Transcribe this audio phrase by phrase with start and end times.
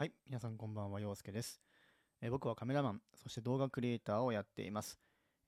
[0.00, 1.60] はい、皆さんこんばんは、陽介です、
[2.22, 4.98] え僕はカメラマン、そして動画クリエイターをやっています。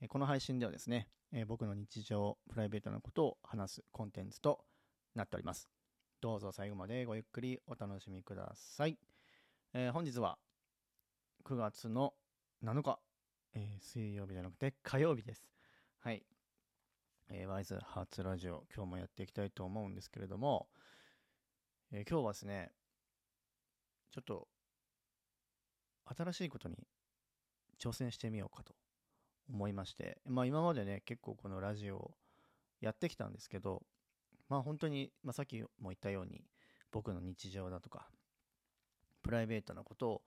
[0.02, 4.62] えこの配信ではですね、え僕の日常、プライベートなことを話すコンテンツと
[5.14, 5.70] なっております。
[6.20, 8.98] どうぞ最後までごゆっくりお楽しみください。
[9.72, 10.36] えー本日は
[11.44, 12.12] 9月の
[12.62, 12.98] 7日、
[13.54, 15.48] えー水曜日じゃなくて火曜日です。
[16.00, 16.26] はい。
[17.30, 20.68] えーワイズハーツラジオ、今日もやっていきたいと思うんですけれども、
[21.90, 22.70] えー今日はですね、
[24.12, 24.46] ちょっと
[26.16, 26.76] 新しいことに
[27.82, 28.74] 挑戦してみようかと
[29.48, 32.12] 思いまして、まあ今までね、結構このラジオ
[32.80, 33.82] やってきたんですけど、
[34.48, 36.44] まあ本当に、まあさっきも言ったように、
[36.90, 38.08] 僕の日常だとか、
[39.22, 40.22] プライベートなことを、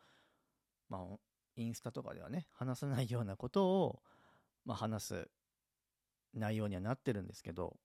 [0.89, 1.17] まあ
[1.55, 4.01] インスタとかではね、話さないようなことを、
[4.65, 5.29] まあ話す
[6.33, 7.77] 内容にはなってるんですけど、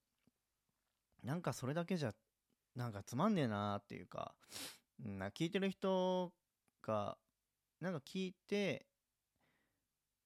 [1.22, 2.14] なんかそれだけじゃ、
[2.74, 4.34] なんかつまんねえなーっていうか、
[5.04, 6.32] な聞いてる人
[6.82, 7.16] が
[7.80, 8.86] なんか聞いて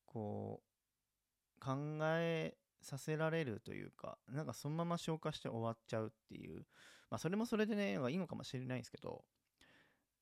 [0.06, 6.66] こう考えさせられるというかなんかそのまま消化して終わっちゃうっていう。
[7.10, 9.24] まあそれもそれでねいいのかもしれないんですけど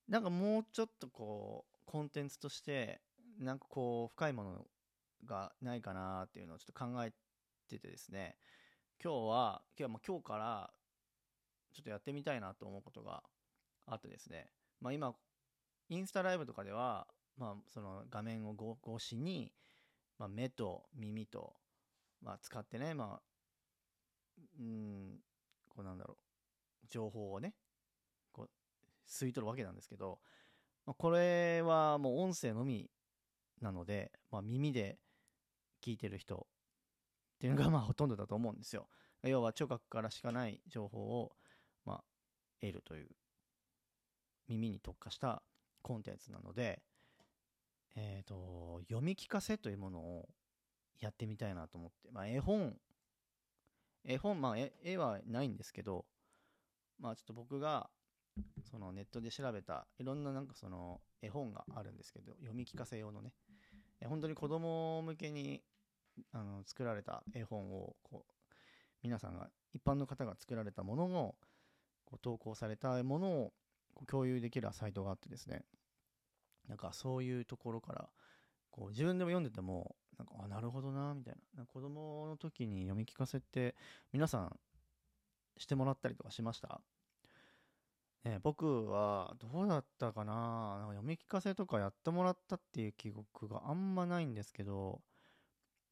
[0.08, 3.00] なんかもうちょっとこうコンテンツとして
[3.38, 4.66] なんかこう深いもの
[5.24, 7.12] がないかなっていうのをちょっと考え
[7.68, 8.36] ててですね。
[9.02, 10.70] 今日は今日はもう今日から
[11.72, 13.22] ちょっとやってみたいなと思うことが
[13.86, 15.14] あってですね、まあ今、
[15.88, 18.54] インスタライブとかでは、まあその画面を
[18.86, 19.52] 越しに、
[20.18, 21.54] まあ目と耳と、
[22.20, 23.22] まあ使ってね、まあ、
[24.58, 25.20] うん、
[25.68, 26.16] こうなんだろ
[26.84, 27.54] う、情報をね、
[28.32, 28.50] こう、
[29.08, 30.18] 吸い取るわけなんですけど、
[30.86, 32.90] まあ、これはもう音声のみ
[33.60, 34.98] なので、まあ耳で
[35.84, 38.88] 聞いてる人っていうのがまあほとんどだと思うんですよ。
[39.24, 41.32] 要は聴覚からしかない情報を、
[41.84, 42.04] まあ、
[42.60, 43.08] 得るという
[44.52, 45.42] 耳に特化した
[45.82, 46.82] コンテンツなので、
[47.96, 50.28] えっ、と、読み聞かせというものを
[51.00, 52.74] やってみたいなと思って、まあ、絵本、
[54.04, 56.06] 絵本、まあ、絵はないんですけど、
[56.98, 57.90] まあ、ちょっと僕が、
[58.70, 63.32] そのネットで調べた、いろんななんかその絵本があるんですけど、読み聞かせ用のね、
[64.00, 65.62] え本当に子供向けに
[66.32, 68.32] あの作られた絵本を、こう、
[69.02, 71.34] 皆さんが、一般の方が作られたものを、
[72.06, 73.52] こう投稿されたものを
[74.10, 75.64] 共有できるサイトがあってですね。
[76.68, 78.08] なんかそういうところから
[78.70, 81.40] こう自分でも読んでてもなんかあなるほどなみたいな。
[81.58, 83.74] なんか子供の時に読み聞かせて
[84.12, 84.56] 皆さん
[85.56, 86.80] してもらったりとかしました？
[88.24, 90.78] ね、僕はどうだったかな？
[90.78, 95.00] なんか読み聞かせとかやってもらったっていう記憶があんまないんですけど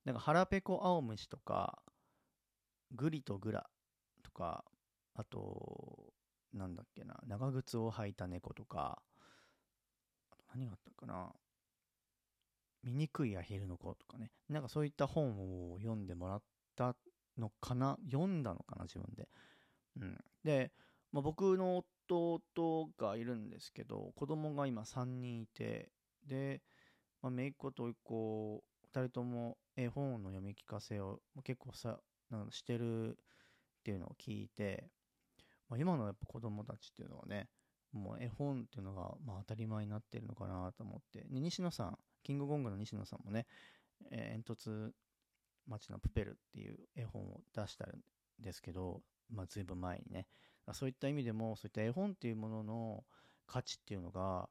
[0.05, 1.83] なんか腹ペコ青虫とか
[2.93, 3.69] グリとグラ
[4.23, 4.65] とか
[5.17, 6.13] あと、
[6.53, 9.03] なんだっけな、長靴を履いた猫とか、
[10.31, 11.33] あと何があったかな、
[12.83, 16.43] 醜いアヒルの子とかね、なんかそういった本を読んでもらっ
[16.77, 16.97] た
[17.39, 19.29] のかな、読んだのかな、自分で。
[20.01, 20.19] うん。
[20.45, 20.73] で、
[21.13, 25.91] まあ、僕の弟がいるんですけど、子供が今3人いて、
[26.27, 26.63] で、
[27.23, 32.01] まあ、姪っ子と甥っ子、2人とも絵本の読み聞かせを結構さ、
[32.31, 33.15] なんしてるっ
[33.85, 34.91] ていうのを聞いて、
[35.71, 37.49] まあ、今のやっぱ子供たちっていうのはね、
[37.93, 43.47] もう絵本っていうのがまあ当たり前になってるのかなと思って、で西野さん、キングコングの西野さんもね、
[44.11, 44.91] えー煙突
[45.67, 47.91] 町のプペルっていう絵本を出したん
[48.41, 49.01] ですけど、
[49.33, 50.27] まあ随分前にね、
[50.73, 53.05] そういった意味でも、そういった絵本っていうものの
[53.47, 54.49] 価値っていうのが、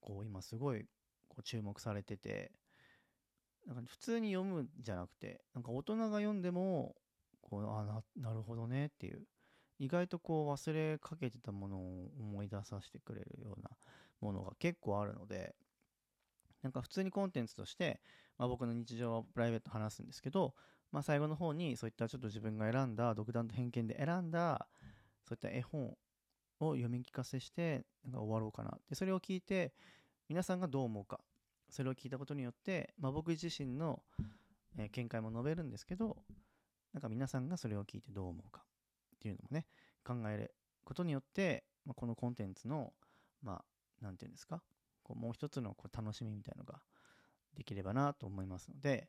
[0.00, 0.86] こう今すごい
[1.28, 2.52] こう注目されてて、
[3.66, 6.94] なんか普通に読むんじゃなくて、なんか大人が読んでも、
[7.42, 9.22] こう、あな、なるほどねっていう、
[9.80, 13.70] 意外とこう忘れかけてたものを思い出させてくれるような
[14.20, 15.54] ものが結構あるので、
[16.62, 18.02] なんか普通にコンテンツとして、
[18.36, 20.54] まあ、僕の日常はプライベート話すんですけど、
[20.92, 24.66] まあ、最後の方にそういったちょっと自分が選んだ独断と偏見で選んだ
[25.26, 25.96] そういった絵本
[26.60, 28.76] を読み聞かせしてなんか終わろうかな。
[28.90, 29.72] でそれを聞いて
[30.28, 31.20] 皆さんがどう思うか
[31.70, 34.02] それを聞いたことによって、まあ、僕自身の、
[34.92, 36.18] 見解も述べるんですけど
[36.92, 38.62] なんか皆さんがそれを聞いてどう思うか。
[39.20, 39.66] っていうのもね
[40.02, 42.92] 考えることによって、まあ、このコンテンツの
[43.42, 43.62] ま
[44.00, 44.62] あなんていうんですか
[45.02, 46.80] こうもう一つのこう楽しみみたいのが
[47.54, 49.08] できればなと思いますので、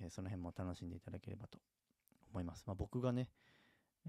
[0.00, 1.58] えーその辺も楽しんでいただければと
[2.32, 2.64] 思います。
[2.66, 3.28] まあ、僕がね、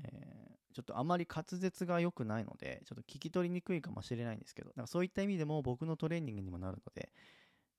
[0.03, 7.11] えーちょっとあまり滑舌が良くないので、ちょっと聞き取りにくいかもしれないんですけど、なんかそういった意味でも僕のトレーニングにもなるので、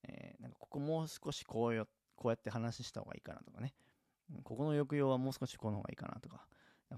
[0.04, 3.74] えーなんかここもう少しこうよこうやって話した方がいいかなとかね、
[4.44, 6.46] ここの抑揚はもう少しこの方がいいかなと、か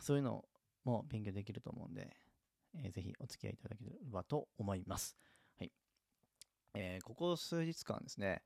[0.01, 0.45] そういうの
[0.85, 2.17] も勉強できると思うんで、
[2.75, 5.17] えーぜひお付き合いいただければと思います。
[5.59, 5.73] はい。
[6.75, 8.43] えー、ここ数日間ですね、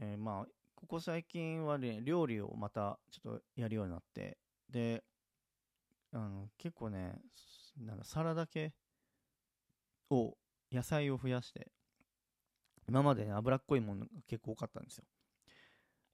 [0.00, 4.38] えー、まあ、ここ最近はね、料理をまたちょっとやるようになって、
[4.68, 5.04] で、
[6.12, 7.20] あの、結構ね、
[7.78, 8.72] なんかサラダ系
[10.10, 10.36] を、
[10.70, 11.70] 野菜を増やして、
[12.88, 15.04] 今まで、ね、脂っこいものが結構多かったんですよ。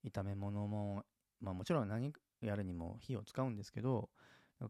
[0.05, 1.03] 炒め物も、
[1.41, 4.11] まあもちろん何やるにも火を使うんですけど、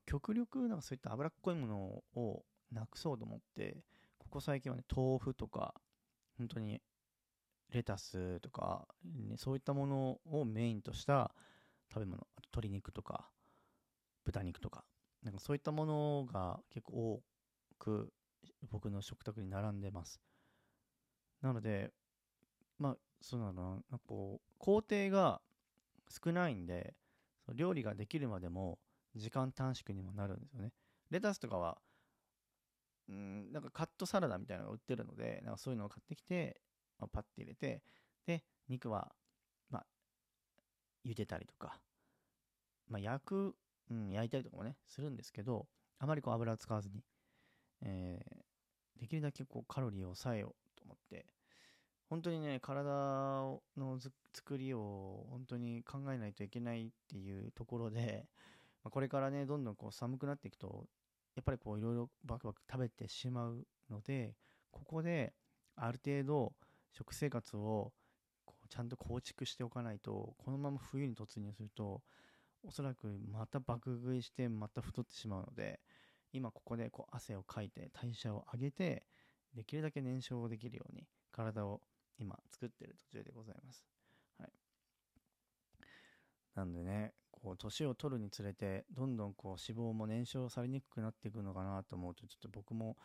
[0.06, 3.84] 極力なんかそういった脂っこいものをなくそうと思って、
[4.18, 5.74] ここ最近はね、豆腐とか、
[6.36, 6.80] 本当に
[7.70, 11.34] レタスとか、ね、そういったものをメインとした
[11.92, 13.30] 食べ物、あと鶏肉とか、
[14.24, 14.84] 豚肉とか、
[15.22, 17.22] なんかそういったものが結構多
[17.78, 18.12] く
[18.70, 20.20] 僕の食卓に並んでます。
[21.40, 21.92] なので、
[22.78, 25.40] まあ、そうなのなこう、工程が
[26.08, 26.94] 少ないんで、
[27.54, 28.78] 料理ができるまでも
[29.18, 30.72] 時間短縮にもなるんですよね。
[31.10, 31.78] レタスとかは、
[33.08, 36.60] うん、なんかカットサラダみたいなのが売ってるので、なんかそういうのを買ってきて、
[36.98, 37.82] まあ、パッて入れて、
[38.26, 39.12] で、肉は、
[39.70, 39.86] まあ、
[41.04, 41.80] 茹でたりとか、
[42.88, 43.54] まあ、焼く、
[43.90, 45.66] うん、焼いたりとかもね、するんですけど、
[45.98, 47.02] あまりこう油を使わずに、
[47.82, 51.26] えー、できるだけこうカロリーを抑えようと思って、
[52.08, 52.84] 本当にね、体
[53.76, 53.98] の
[54.32, 58.26] 作りを本当に考えないといけないっていうところで、
[58.88, 60.86] まあ、これからね、どんどんこう寒くなっていくと、
[61.36, 64.34] やっぱりこういろいろバクバク食べてしまうので、
[64.70, 65.34] ここで
[65.76, 66.54] ある程度
[66.90, 67.92] 食生活を
[68.46, 72.02] こうちゃんと構築しておかないと、このまま冬に突入すると、
[72.62, 75.80] おそらくまた爆食いしてまた太ってしまうので、
[76.32, 79.04] 今ここでこう汗をかいて代謝を上げて、
[79.54, 81.82] できるだけ燃焼できるように体を
[82.18, 83.86] 今作ってる途中でございます。
[84.38, 84.52] はい。
[86.54, 92.96] なんでね、こう、年を取るにつれて、どんどんこう、脂肪も燃焼されにくくなっていくのかなと思うと、ちょっと僕も、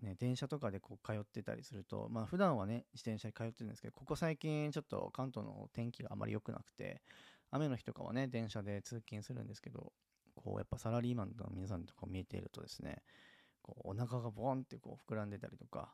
[0.00, 7.02] ね、電車とかでこう通ってたりすると、まあ普段はね、自転車に通ってるんですけど、ここ最近ちょっと関東の天気があまり良くなくて、
[7.50, 9.92] 雨の日とかはね、電車で通勤するんですけど、
[10.36, 13.02] こうやっぱサラリーマンの皆さんとか見えているとですね、
[13.60, 15.92] こうお腹がボーンってこう膨らんでたりとか、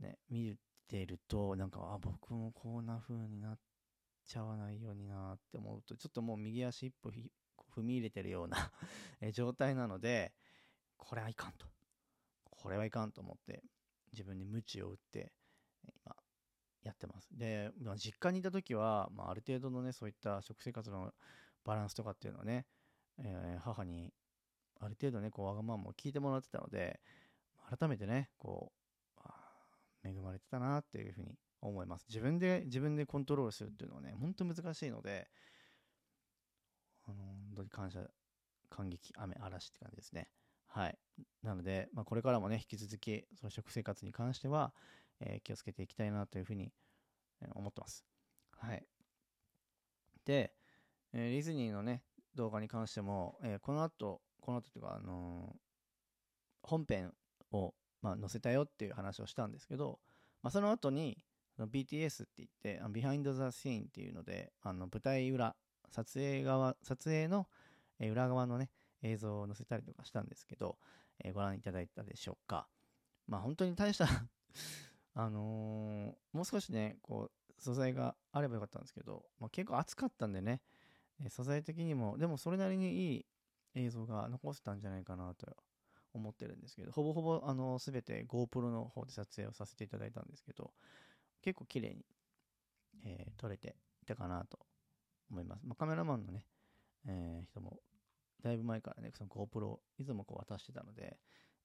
[0.00, 0.56] ね、見
[0.88, 3.62] てると、なんか、あ、僕もこんな風になって
[4.26, 7.10] ちゃわないようになって思うと、ちょっともう右足一歩
[7.74, 8.72] 踏み入れてるような
[9.32, 10.32] 状態なので、
[10.96, 11.66] これはいかんと。
[12.50, 13.62] これはいかんと思って、
[14.12, 15.32] 自分に鞭を打って、
[15.82, 16.16] 今、
[16.82, 17.36] やってます。
[17.36, 21.12] で、まあ、実家にいた時は、まあ、ある程度のね、そういった食生活の
[21.64, 22.66] バランスとかっていうのはね、
[23.18, 24.12] えー、母に
[24.80, 27.00] ある程度ね、こう、わがままを聞いてもらってたので、
[27.78, 28.84] 改めてね、こう、
[30.06, 31.34] 恵まれてたなっていうふうに
[31.68, 32.06] 思います。
[32.08, 35.28] 自分で、自分でコントロールするっていうのはね、ほんと難しいので、
[37.06, 38.06] あの、本当に感謝、
[38.68, 40.28] 感激、雨、嵐って感じですね。
[40.66, 40.98] はい。
[41.42, 44.74] なので、まあ、これからもね、引き続き、その食生活に関しては、
[45.20, 46.72] えー、気をつけていきたいなというふうに、
[47.40, 48.04] え、思ってます。
[48.58, 48.84] はい。
[50.24, 50.54] で、
[51.12, 52.02] えー、ディズニーのね、
[52.34, 55.54] 動画に関しても、えこの後、この後というか、あの
[56.62, 57.14] 本編
[57.52, 57.74] を
[58.04, 59.98] まあ、載せたよっていう話をしたんですけど、
[60.42, 61.16] まあ、その後に、
[61.58, 65.54] BTS って言って、ビハインド・ザ・シーンっていうので、あの舞台裏、
[65.90, 67.46] 撮影側、撮影の
[68.00, 68.70] 裏側のね、
[69.02, 70.78] 映像を載せたりとかしたんですけど、
[71.22, 72.66] えー、ご覧いただいたでしょうか。
[73.26, 74.06] まあ本当に大した
[75.14, 80.60] あのー、もう少しね、こう、素材があればよかったんですけど、まあ、結構暑かったんでね、
[81.28, 83.26] 素材的にも、でもそれなりにいい
[83.74, 85.56] 映像が残せたんじゃないかなと
[86.12, 90.72] 思ってるんですけど、ほぼほぼあの全て GoPro の方で撮影をさせていただいたんですけど、
[91.44, 92.04] 結構綺麗に、
[93.04, 94.58] えー、撮れていたかなと
[95.30, 95.66] 思います。
[95.66, 96.46] まあ、カメラマンのね、
[97.06, 97.80] えー、人も
[98.42, 101.18] だいぶ前からね、その GoPro をいつもこう渡してたので、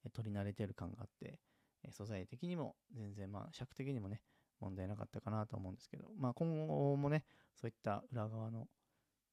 [0.04, 1.40] えー、撮り慣れてる感があって、
[1.82, 4.20] え、素材的にも全然まあ尺的にもね、
[4.60, 8.66] 問題なかったかなと思うんですけど、まあ今後もね、そういった裏側の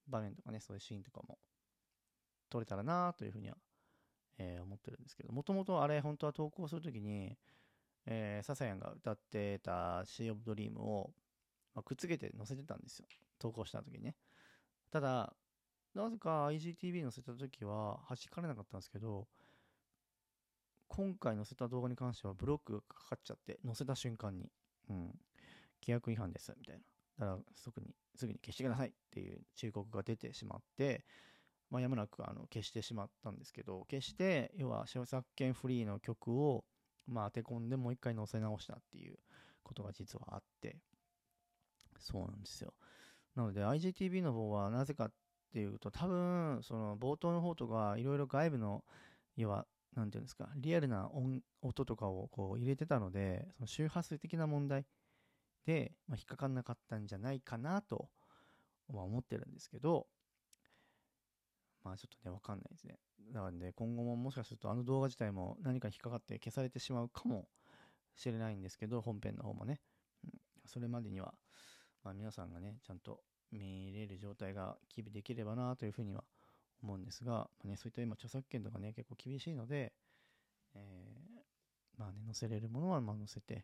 [0.07, 1.37] 場面とかね、そういうシーンとかも
[2.49, 3.57] 撮れたらなというふうには
[4.39, 7.37] えー、思ってるんですけど、もともとあれ、本当は投稿するときに、
[8.07, 11.11] えー、ササヤンが歌ってた Sea of Dream を、
[11.75, 13.07] ま、くっつけて載せてたんですよ。
[13.37, 14.15] 投稿したときにね。
[14.91, 15.33] ただ、
[15.93, 19.27] なぜか IGTV 載せたときは弾かれなかったんですけど、
[20.87, 24.49] 今回載せた動画に関してはブロックがかかっちゃって、載せた瞬間に、
[24.89, 24.97] うん、
[25.81, 26.75] 規約違反です、みたい
[27.19, 27.25] な。
[27.27, 31.03] だから、すぐに、すぐに消してくださいっていう忠告が出てしまって、
[31.69, 36.63] まあ、やむなくあの消してしまったんですけど、消して、要は著作権フリーの曲を、
[37.07, 39.17] まあ、当て込んでもう一回載せ直したっていう
[39.63, 40.77] ことが実はあって、
[41.99, 42.73] そうなんですよ。
[43.35, 45.11] なので IGTV の方はなぜかっ
[45.53, 48.83] ていうと、多分、その冒頭の方とか、いろいろ外部の、
[49.35, 54.85] 要は、なんていうんですか、リアルな音音とかをこう入れてたので、その周波数的な問題
[55.65, 58.09] で、まあ、引っかかんなかったんじゃないかなと、
[58.93, 60.07] まあ、思ってるんですけど、
[61.87, 62.99] まあちょっとね、わかんないですね。
[63.31, 67.47] なので、今後ももしかするとあの動画自体も何か引っかかって消されてしまうかも
[68.15, 69.79] しれないんですけど、本編の方もね。
[70.25, 70.31] うん、
[70.65, 71.33] それまでには、
[72.03, 73.21] まあ皆さんがね、ちゃんと
[73.53, 76.25] 見れる状態がキープできればなというふうには
[76.83, 79.93] 思うんですが、まあね、そういった今著作権とかね、結構厳しいので、
[80.75, 83.63] えー、まあね、載せれるものはま載せて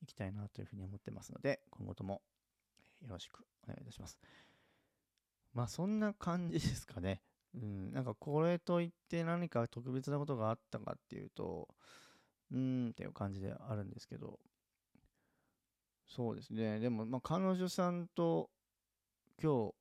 [0.00, 2.22] いきたいなというふうに思ってますので、今後とも
[3.02, 4.18] よろしくお願いいたします。
[5.58, 7.20] まあそんな感じですかね。
[7.52, 11.68] うん、なんかこれといって何か特別なことがあったかっていうと、
[12.52, 14.38] うーんっていう感じであるんですけど、
[16.06, 16.78] そうですね。
[16.78, 18.50] でも、まあ彼女さんと
[19.42, 19.74] 今日、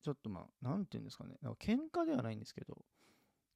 [0.00, 1.36] ちょっとまあ、なんていうんですかね。
[1.42, 2.82] なんか喧嘩ではないんですけど、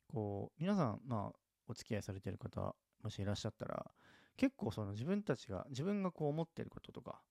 [0.08, 3.90] こう、皆さん、まあ、お付き合いされてる方、もしいらっしゃったら、
[4.36, 7.22] 結構その自分たちが、自分がこう思ってることとか、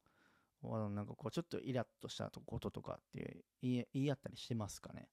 [0.64, 5.10] なんかこう、ちょっとイラッとしたこととかって言い言い合ったりしてますかね？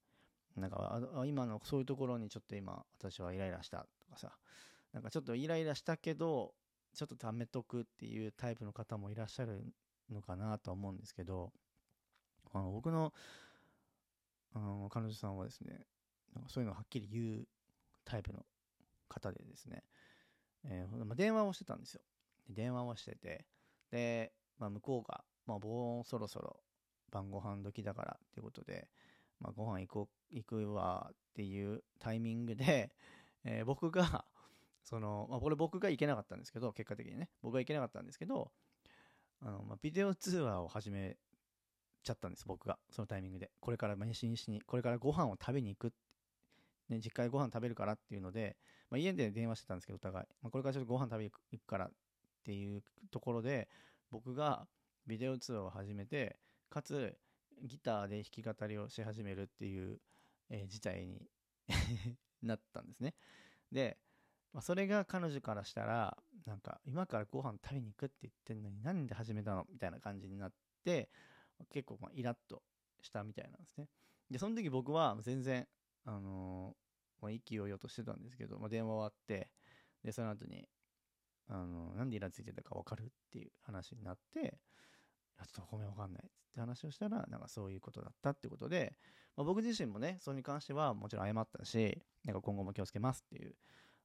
[0.57, 4.33] なんか、今のそういうところにちょっと今、私はイライラしたとかさ、
[4.93, 6.55] なんかちょっとイライラしたけど、
[6.95, 9.65] ちょっと貯めとくっていうタイプの方もいらっしゃる
[10.11, 11.53] のかなと思うんですけど、
[12.53, 13.13] あの僕の
[14.55, 15.87] あの彼女さんはですね、
[16.35, 17.49] なんかそういうのをはっきり言う
[18.05, 18.45] タイプの
[19.09, 19.85] 方でですね、
[20.65, 22.01] えーまあ、電話をしてたんですよ。
[22.49, 23.47] 電話をしてて、
[23.93, 26.61] で、まあ、向こうが、まあ、もうそろそろ
[27.11, 28.89] 晩ご飯時だからっていうことで、
[29.41, 32.95] まあ、ご飯行こう、行くわっていうタイミングで、
[33.45, 34.25] えー、僕が、
[34.85, 38.53] その、まあ、これ僕が行けなかったんですけど、結果的にね、僕が行けなかったんですけど、
[39.41, 41.17] あの、まあ、ビデオ通話を始め
[42.03, 42.79] ちゃったんです、僕が。
[42.91, 43.51] そのタイミングで。
[43.61, 45.95] これから飯にしに、これからご飯を食べに行く。
[46.89, 48.57] ね、実家でご飯食べるからっていうので、
[48.91, 50.27] まあ、家で電話してたんですけど、お互い。
[50.43, 51.93] まあ、これからちょっとご飯食べに行くからっ
[52.45, 53.69] ていうところで、
[54.11, 54.67] 僕が
[55.07, 56.39] ビデオ通話を始めて、
[56.69, 57.17] かつ、
[57.63, 60.01] ギターで弾き語りをし始めるっていう、
[60.49, 61.29] えー、事態に
[62.43, 63.15] なったんですね。
[63.71, 63.99] で、
[64.53, 66.17] まあ、それが彼女からしたら、
[66.47, 69.67] なんか、今からご飯食べに行くって言ってんのに、なんで始めたの？
[69.71, 70.53] みたいな感じになっ
[70.85, 71.11] て、
[71.69, 72.63] 結構まあイラッと
[73.03, 73.89] したみたいなんですね。
[74.31, 75.69] で、その時僕は全然、
[76.05, 79.51] あのー、まあ、息をよとしてたんですけど、まあ、電話終わって、
[80.03, 80.69] で、その後に、
[81.49, 84.59] あのー、なんでイラついてたかわかるっていう話になって、
[85.47, 86.23] ちょっとごめんわかんない。
[86.25, 88.97] って話をしたら、なんかそういうことだったってことで、
[89.37, 93.55] まあ、僕自身もね、それに関してはもちろん謝ったし、なんか今後も気をつけますっていう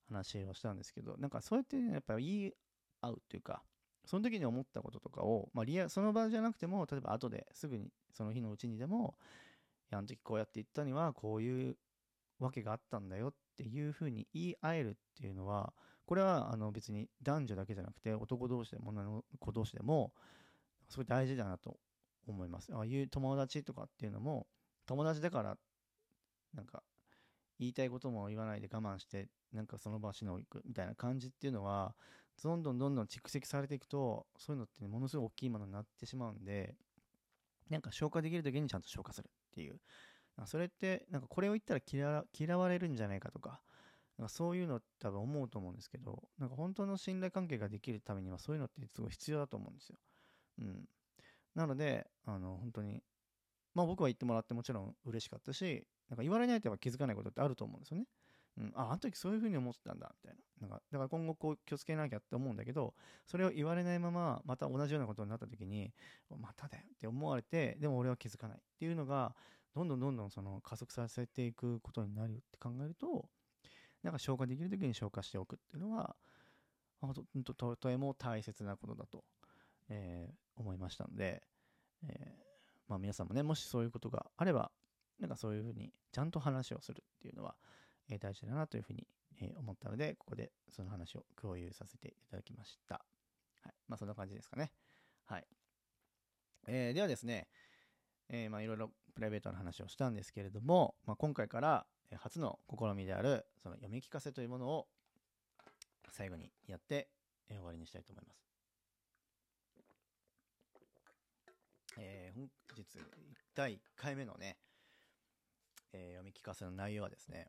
[0.08, 2.54] 話をしたんですけど、なんかそうやって、ね、やっぱり言い
[3.02, 3.64] 合うっていうか、
[4.06, 9.16] その時に思ったこととかを、まあ、リアその場じゃなくても、例えば後ですぐに、その日のうちにでも、
[9.96, 11.78] や、あの時こうやって言ったには、こういう
[12.40, 15.74] わけがあったんだよっていうふうに言い合えるっていうのは、
[16.06, 20.14] これはあの別に男女だけじゃなくて、男同士でも女の子同士でも、
[20.96, 21.78] すごい大事だなと
[22.26, 22.74] 思います。
[22.74, 24.48] ああいう友達とかっていうのも、
[24.86, 25.58] 友達だから、
[26.54, 26.84] なんか、
[27.60, 31.96] 言いたいことも言わないで我慢して、なんかその場しの行くみたいな感じっていうのは、
[32.42, 36.76] どんどんどんどん蓄積されていくと、そういうのって、ね、ものすごい大きいものになってしまうんで、
[37.70, 39.82] なんか消化できる時にちゃんと消化するっていう。
[40.46, 41.82] それって、なんかこれを言ったら
[42.38, 43.62] 嫌われるんじゃないかとか、
[44.18, 49.98] なんかそういうの多分思うと思うんですけど、なんか本当の信頼関係ができるためにはそういうのってすごい必要だと思うんですよ。
[50.60, 50.86] うん。
[51.56, 53.02] なので、あの、本当に、
[53.74, 58.06] まあ僕は言ってもらってもちろん嬉しかったし、なんか言われないとやっぱ気づかないことってあると思うんですよね。
[58.58, 60.68] うん、あ、あの時そういう風に思ってたんだ、みたいな。
[60.68, 62.94] なんか、だから今後こう気をつけなきゃって思うんだけど、
[63.26, 65.94] それを言われないまま、また同じようなことになった時に、
[66.30, 69.36] まただよって思われて、でも俺は気づかないっていうのが、
[69.74, 73.30] どんどんどんどんその加速させていくことになるって考えると、
[74.04, 76.16] なんか消化できる時に消化しておくっていうのは、
[77.14, 79.26] とととても大切なことだと、
[79.90, 81.44] えー、思いましたので、
[82.04, 84.72] えー、まあ皆さんもね、もしそういうことがあれば、
[85.20, 87.56] なんかそういうふうにちゃんと話をするっていうのは、
[88.10, 89.08] えー、大事だなというふうに、
[89.42, 93.06] え、思ったので、ここでその話を共有させていただきました。
[93.64, 93.74] はい。
[93.88, 94.72] まあそんな感じですかね。
[95.26, 95.48] はい。
[96.68, 97.48] え、ではですね、
[98.30, 101.86] え、まあいろいろプライベートな話をしたんですけれども、まあ今回から
[102.18, 104.88] 初の試みである、その読み聞かせというものを
[106.12, 107.10] 最後にやって、
[107.50, 108.46] え、終わりにしたいと思います。
[111.98, 113.00] えー、本日
[113.56, 114.58] 第1回目のね、
[115.94, 117.48] えー、読み聞かせの内容はですね、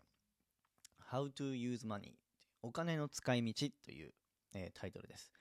[1.11, 2.13] How to Use Money
[2.63, 4.13] お金の使い道という、
[4.55, 5.33] えー、タイトルです。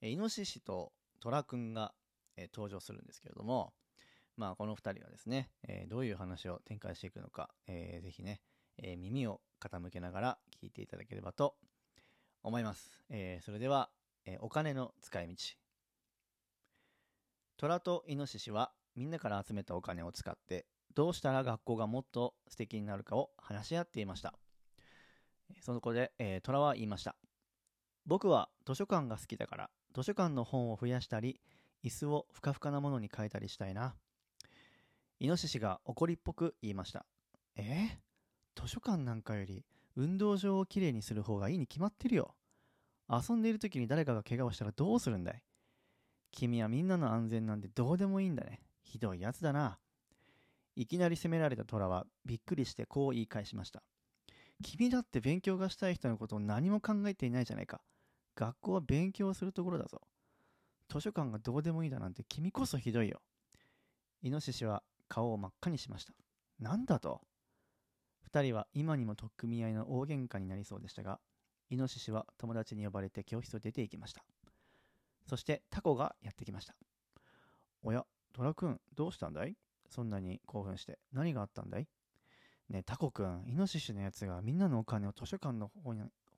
[0.00, 1.92] えー、イノシシとトラくんが、
[2.36, 3.72] えー、登場するんですけれども、
[4.36, 8.40] まあこの2人はですね、えー、どういう話を展開していくのか、えー、ぜひね、
[8.78, 11.54] えー、耳を傾けながら聞いていただければと
[12.42, 13.04] 思います。
[13.08, 13.90] えー、それでは、
[14.26, 15.34] えー、お金の使い道。
[17.56, 24.34] 虎とイノシシはみんなから集めたお金を使ってどうしたら学校がもっと素敵になるかを話し合っていました。
[25.60, 27.14] その子で、えー、虎は言いました。
[28.06, 31.40] 僕は図書館が好きだから図書館の本を増やしたり
[31.84, 33.94] 椅子をふかふかなものに変えたりしたいな。
[35.20, 37.06] イノシシが怒りっぽく言いました。
[37.54, 39.64] えー、図書館なんかより
[39.94, 42.34] 運動場をきれいにする方がいいに決まってるよ。
[43.08, 45.42] 遊んでいる時に誰かが怪我をしたらどうするんだい？
[46.32, 48.60] 君はみんなの安全なんてどうでもいいんだね。
[48.88, 49.78] ひどいやつだな。
[50.74, 53.82] いきなり責められた虎はびっくりしてこう言い返しました。
[54.62, 57.80] 君だって勉強がしたい人のことを何も考えていないじゃないか。
[58.34, 60.00] 学校は勉強するところだぞ。
[60.88, 63.20] 図書館がどうでもいいだなんて君こそひどいよ。
[64.22, 66.14] イノシシは顔を真っ赤にしました。
[66.58, 67.20] なんだと？
[68.22, 71.20] 二人は今にも取っ組み合いの大喧嘩になりそうでしたが、
[71.70, 74.24] イノシシは友達に呼ばれて教室を出て行きました。
[75.28, 76.74] そしてタコがやってきました。
[77.82, 79.56] おや、トラくん、どうしたんだい？
[79.88, 80.98] そんなに興奮して。
[81.12, 81.88] 何があったんだい？
[82.68, 85.70] ねえ、タコくん、イノシシのやつがみんなのお金を図書館の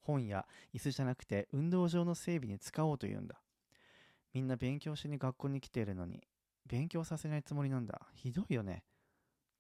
[0.03, 3.41] 本や椅子じゃなくて運動場の整備に使おうというんだ。
[4.33, 6.23] みんな勉強しに学校に来ているのに、
[6.67, 8.01] 勉強させないつもりなんだ。
[8.15, 8.85] ひどいよね。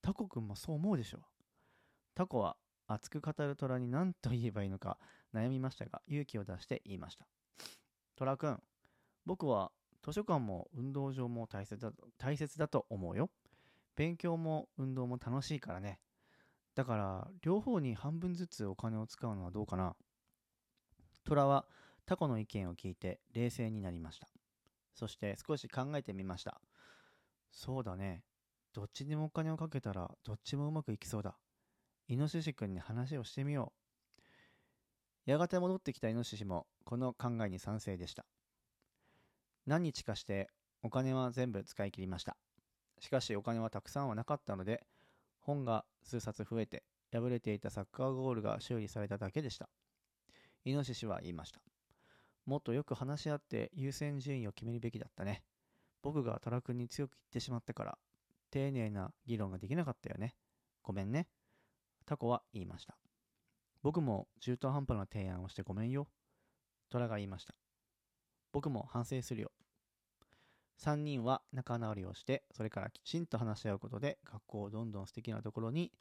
[0.01, 1.19] タコくんもそう思うでしょ？
[2.15, 2.57] タコは
[2.87, 4.99] 熱く語る虎に何と言えばいいのか
[5.35, 7.27] 悩みましたが、勇気を出して言いました。
[8.17, 8.63] 虎くん、
[9.27, 13.31] 僕は図書館も運動場も大切だ大切だと思うよ。
[13.97, 16.01] 勉強も運動も楽しいからね。
[16.75, 19.97] だから、両方に半分ずつお金を使うのはどうかな。
[21.25, 21.67] 虎は
[22.07, 24.29] タコの意見を聞いて冷静になりました。
[24.95, 26.61] そして少し考えてみました。
[27.51, 28.23] そうだね。
[28.73, 31.37] どっちにもお金をかけたらどっちもうまくいきそうだ。
[32.09, 33.73] イノシシ君に話をしてみよ
[35.27, 35.31] う。
[35.31, 38.25] やがて戻ってきたイノシシもこの考えに賛成でした。
[39.71, 40.49] 何日かして
[40.83, 42.37] お金は全部使い切りました。
[42.99, 44.85] しかしお金はたくさんはなかったので、
[45.39, 49.69] 本が数冊増えて、破れていたサッカーゴールが修理されただけでした。
[50.65, 51.61] イノシシは言いました。
[52.47, 55.45] もっとよく話し合って優先順位を決めるべきだったね。
[56.03, 57.99] 僕がトラ君に強く言ってしまったから、
[58.51, 60.35] 丁寧な議論ができなかったよね。
[60.83, 61.29] ごめんね。
[62.07, 62.99] タコは言いました。
[63.85, 66.09] 僕も中途半端な提案をしてごめんよ。
[66.91, 67.55] トラが言いました。
[68.53, 69.53] 僕も反省するよ。
[70.81, 75.93] 3人は仲直りをして、それからきちんと話し合うことで、学校をどんどん素敵なところに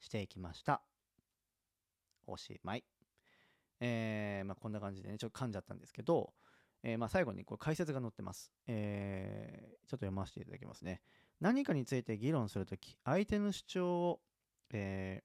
[0.00, 0.82] していきました。
[2.26, 2.84] おしまい。
[3.80, 6.34] えー、まあ、こんな感じでね、ちょっと噛んじゃったんですけど、
[6.82, 8.52] えー、まあ、最後にこれ解説が載ってます。
[8.66, 11.00] えー、ちょっと読ませていただきますね。
[11.40, 14.20] 何かについて議論するとき、相手の主張を、
[14.72, 15.22] え、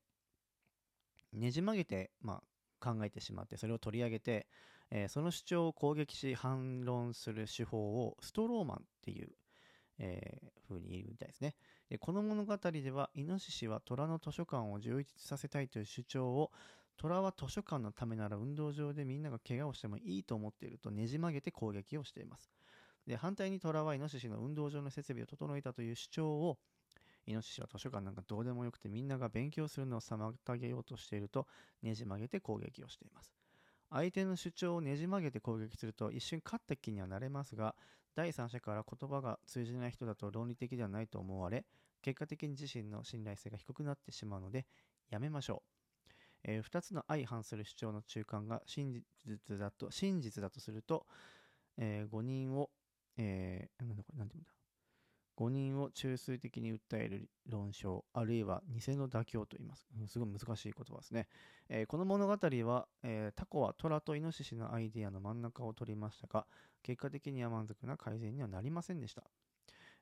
[1.34, 2.42] ねじ曲げて、ま
[2.80, 4.48] あ、考えてしまって、それを取り上げて、
[4.92, 9.30] えー、その主張を攻撃し反論する手法をストローマンっていう、
[10.00, 11.56] えー、風に言うみたいですね
[11.90, 11.98] で。
[11.98, 16.52] この物語では、イノシシは虎の図書館を充実させたいという主張を、
[16.98, 22.50] 虎は図書館のためなら運動場でみんなが怪我をしてもいいと思っているとねじ曲げて攻撃をしています。
[23.06, 26.58] で反対に虎はイノシシの運動場の設備を整えたという主張を
[27.26, 31.46] イノシシは図書館なんかどうでもよくてみんなが勉強するのを妨げようとしていると
[31.84, 33.47] ねじ曲げて攻撃をしています。
[33.90, 37.76] 相手の主張をねじ曲げて攻撃すると一瞬勝った気にはなれますが、
[38.16, 41.66] 第三者から言葉が通じない人だと論理的ではないと思われ、
[42.02, 44.66] 結果的に自身の信頼性が低くなってしまうので、
[45.10, 45.78] やめましょう。
[46.44, 51.06] えー、2つの相反する主張の中間が真実だと、真実だとすると、
[51.78, 52.70] えー、誤認を、
[53.18, 54.57] えー、なんだこれ、なんて言うんだ？
[55.38, 59.88] 誤認を中枢的に訴える論証、あるいは偽の妥協と言います。
[60.08, 61.28] すごい難しい言葉ですね。
[61.70, 66.48] えー、この物語は、えー、タコは虎とイノシシのアイデアの真ん中を取りましたが、
[66.82, 69.24] 結果的には満足な改善にはなりませんでした。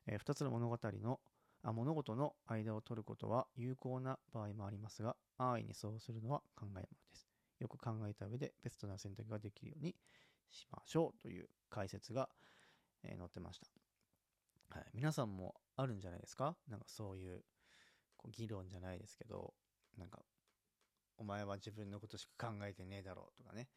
[0.06, 1.20] えー、2つの物語の
[1.62, 7.28] あ物事の間を取ることは有効な場合もありますが、安易にそうするのは考えものです。
[7.60, 9.94] よく考えた上でベストな選択ができるように
[10.48, 12.30] しましょうという解説が、
[13.02, 13.85] え載ってました。
[14.70, 16.56] はい、皆さんもあるんじゃないですか？
[16.68, 17.44] なんかそういう
[18.16, 19.54] こう議論じゃないですけど、
[19.96, 20.20] なんか、
[21.18, 23.68] お前は自分のことしか考えてねえだろうとかね、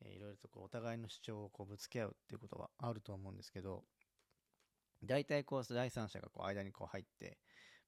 [0.00, 3.84] えー、いろいろとこうお互いの主張をこうぶつけ合うっていうことはあると思うんですけど、
[5.02, 7.38] 大体こう第三者がこう間にこう入って、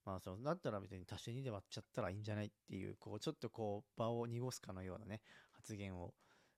[0.05, 6.13] まあそうだったら別に足して2で割っちゃったらいいんじゃないっていう、こうちょっとこう場を濁すかのようなね、発言を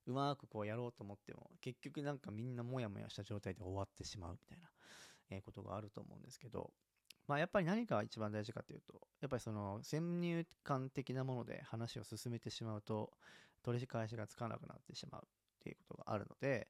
[0.06, 4.70] うまくこうやろうと思っても、結局なんかみんなモヤモヤした状態で終わってしまうみたいな、
[5.30, 6.72] えことがあると思うんですけど、
[7.28, 13.12] まあやっぱり何が一番大事かというと、やっぱりその先入観的なもので話を進めてしまうと、
[13.64, 15.28] 取り返しがつかなくなってしまうっ
[15.64, 16.68] ていうことがあるので、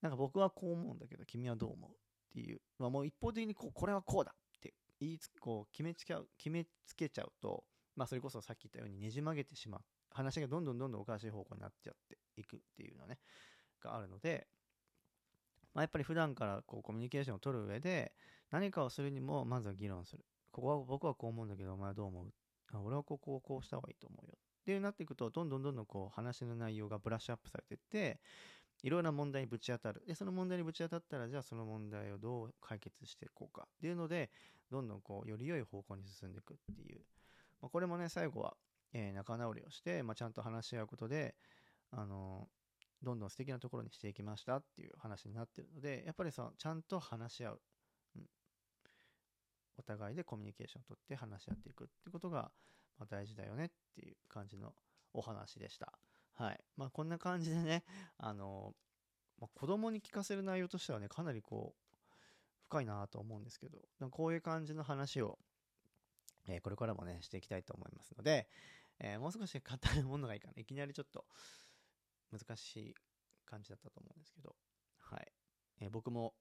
[0.00, 1.94] なんか僕はこう思うんだけど、君はどう思うっ
[2.32, 9.80] ていう、まあもう一方的にこう、これはこうだって言いつ、こう決めつけ決めつけちゃうと、まあそれこそさっき言ったようにねじ曲げてしまう。
[10.14, 13.18] 話がどんどんどんどんおかしい方向になっちゃっていくっていうのね、
[13.82, 14.46] があるので、
[15.74, 18.12] まあ、やっぱり普段からこうコミュニケーションを取る上で、
[18.50, 20.24] 何かをするにもまずは議論する。
[20.50, 22.32] ここは僕はこう思うんだけど、お前はどう思う？
[22.72, 24.34] あ俺はここをこうした方がいいと思うよ。
[24.36, 28.20] っていうなっていくと、どんどんどんどんこう話の内容がブラッシュアップされていって、
[28.82, 30.02] いろんな問題にぶち当たる。
[30.06, 34.30] で、その問題にぶち当たったら、じゃあその問題をどう解決していこうかっていうので、
[34.70, 37.00] どんどんこう、より良い方向に進んでいくっていう。
[37.60, 38.56] まあ、これもね、最後は、
[38.92, 41.34] えー、仲直りをして、まあ、ちゃんと話し合うことで、
[41.90, 42.61] あのー、
[43.02, 47.60] どんどん素敵なところにしていきましたっていう話になってるので、やっぱりその、ちゃんと話し合う。
[48.16, 48.26] うん。
[49.78, 52.50] お互いでコミュニケーションをとって話し合っていくってことが、
[52.98, 54.74] ま、大事だよねっていう感じの
[55.12, 55.92] お話でした。
[56.34, 56.60] はい。
[56.76, 57.84] まあ、こんな感じでね、
[58.18, 58.74] あの、
[59.40, 61.82] まあ、子供に聞かせる内容としてはね、かなりこう、
[62.68, 63.78] 深いなと思うんですけど、
[64.10, 65.38] こういう感じの話を、
[66.48, 68.48] えー、これからもね、していきたいと思いますので、
[68.98, 70.60] えー、もう少し簡単なものがいいかな。
[70.60, 71.26] いきなりちょっと
[72.32, 72.94] 難しい
[73.46, 74.56] 感じだったと思うんですけど、
[74.98, 75.32] はい。
[75.80, 76.34] えー、僕も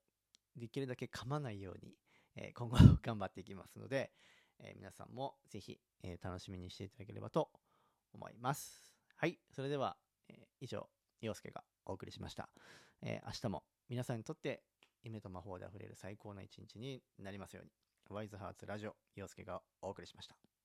[0.55, 1.95] できるだけ噛まないように、
[2.35, 4.11] え今後頑張っていきますので、
[4.59, 7.51] え皆さんもぜひ、え楽しみにしていただければと
[8.13, 8.93] 思います。
[9.17, 9.39] はい。
[9.51, 9.97] それでは、
[10.29, 10.89] え以上、
[11.21, 12.49] 陽介がお送りしました。
[13.01, 14.63] え明日も皆さんにとって
[15.03, 17.71] 夢と魔法で溢れる最高な一日になりますように。
[18.09, 20.60] ワイズハーツラジオ、陽介がお送りしました。